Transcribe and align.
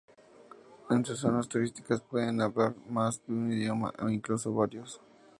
En 0.89 1.05
zonas 1.05 1.47
turísticas 1.47 2.01
pueden 2.01 2.41
hablar 2.41 2.73
más 2.89 3.23
de 3.27 3.33
un 3.35 3.53
idioma 3.53 3.93
o 3.99 4.09
incluso 4.09 4.51
varios. 4.51 4.99